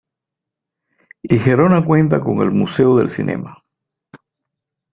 [1.21, 3.55] Y Gerona cuenta con el Museu del Cinema.